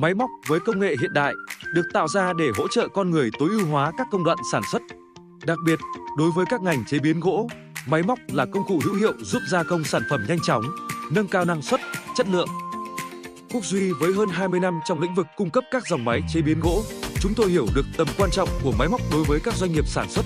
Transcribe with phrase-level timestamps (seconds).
[0.00, 1.34] máy móc với công nghệ hiện đại
[1.74, 4.62] được tạo ra để hỗ trợ con người tối ưu hóa các công đoạn sản
[4.72, 4.82] xuất.
[5.46, 5.78] Đặc biệt,
[6.18, 7.48] đối với các ngành chế biến gỗ,
[7.86, 10.64] máy móc là công cụ hữu hiệu giúp gia công sản phẩm nhanh chóng,
[11.10, 11.80] nâng cao năng suất,
[12.16, 12.48] chất lượng.
[13.52, 16.42] Quốc Duy với hơn 20 năm trong lĩnh vực cung cấp các dòng máy chế
[16.42, 16.82] biến gỗ,
[17.20, 19.86] chúng tôi hiểu được tầm quan trọng của máy móc đối với các doanh nghiệp
[19.86, 20.24] sản xuất.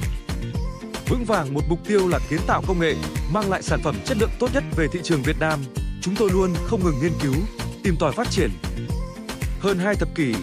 [1.09, 2.97] Vững vàng một mục tiêu là kiến tạo công nghệ,
[3.33, 5.59] mang lại sản phẩm chất lượng tốt nhất về thị trường Việt Nam.
[6.03, 7.35] Chúng tôi luôn không ngừng nghiên cứu,
[7.85, 8.51] tìm tòi phát triển.
[9.63, 10.35] Hơn hai thập kỷ,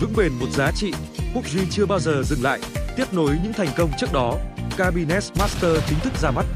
[0.00, 0.92] vững bền một giá trị,
[1.34, 2.60] Quốc Duy chưa bao giờ dừng lại,
[2.96, 4.38] tiếp nối những thành công trước đó.
[4.76, 6.46] Cabinet Master chính thức ra mắt.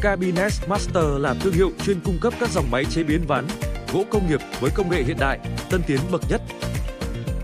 [0.00, 3.46] Cabinet Master là thương hiệu chuyên cung cấp các dòng máy chế biến ván,
[3.92, 5.38] gỗ công nghiệp với công nghệ hiện đại,
[5.70, 6.42] tân tiến bậc nhất.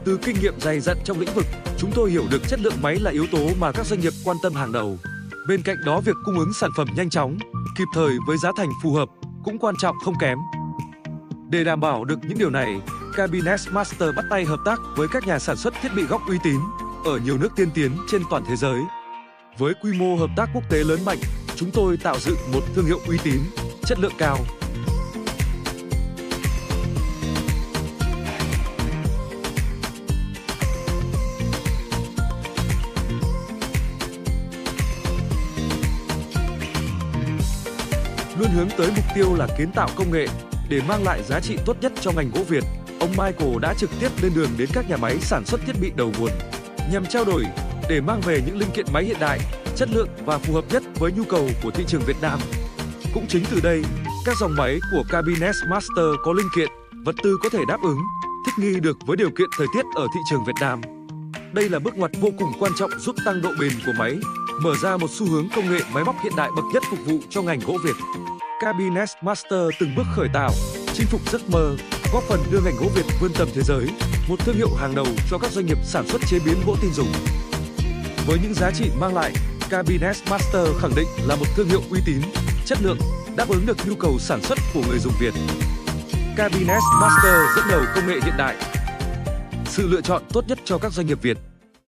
[0.05, 1.47] Từ kinh nghiệm dày dặn trong lĩnh vực,
[1.79, 4.37] chúng tôi hiểu được chất lượng máy là yếu tố mà các doanh nghiệp quan
[4.43, 4.99] tâm hàng đầu.
[5.49, 7.39] Bên cạnh đó việc cung ứng sản phẩm nhanh chóng,
[7.79, 9.09] kịp thời với giá thành phù hợp
[9.45, 10.39] cũng quan trọng không kém.
[11.51, 12.81] Để đảm bảo được những điều này,
[13.17, 16.37] Cabinet Master bắt tay hợp tác với các nhà sản xuất thiết bị góc uy
[16.45, 16.61] tín
[17.05, 18.81] ở nhiều nước tiên tiến trên toàn thế giới.
[19.59, 21.19] Với quy mô hợp tác quốc tế lớn mạnh,
[21.57, 23.41] chúng tôi tạo dựng một thương hiệu uy tín,
[23.85, 24.39] chất lượng cao.
[38.39, 40.27] Luôn hướng tới mục tiêu là kiến tạo công nghệ
[40.69, 42.65] để mang lại giá trị tốt nhất cho ngành gỗ Việt.
[43.01, 45.93] Ông Michael đã trực tiếp lên đường đến các nhà máy sản xuất thiết bị
[45.97, 46.31] đầu nguồn
[46.93, 47.45] nhằm trao đổi
[47.89, 49.41] để mang về những linh kiện máy hiện đại,
[49.77, 52.39] chất lượng và phù hợp nhất với nhu cầu của thị trường Việt Nam.
[53.15, 53.83] Cũng chính từ đây,
[54.27, 56.69] các dòng máy của Cabinet Master có linh kiện,
[57.05, 57.99] vật tư có thể đáp ứng,
[58.47, 60.81] thích nghi được với điều kiện thời tiết ở thị trường Việt Nam.
[61.53, 64.19] Đây là bước ngoặt vô cùng quan trọng giúp tăng độ bền của máy,
[64.63, 67.19] mở ra một xu hướng công nghệ máy móc hiện đại bậc nhất phục vụ
[67.31, 67.97] cho ngành gỗ Việt.
[68.61, 70.51] Cabinet Master từng bước khởi tạo,
[70.99, 71.77] chinh phục giấc mơ,
[72.13, 73.87] góp phần đưa ngành gỗ Việt vươn tầm thế giới,
[74.29, 76.93] một thương hiệu hàng đầu cho các doanh nghiệp sản xuất chế biến gỗ tin
[76.93, 77.13] dùng.
[78.27, 79.33] Với những giá trị mang lại,
[79.71, 82.21] Cabinet Master khẳng định là một thương hiệu uy tín,
[82.65, 82.99] chất lượng,
[83.37, 85.35] đáp ứng được nhu cầu sản xuất của người dùng Việt.
[86.37, 88.57] Cabinet Master dẫn đầu công nghệ hiện đại.
[89.67, 91.39] Sự lựa chọn tốt nhất cho các doanh nghiệp Việt.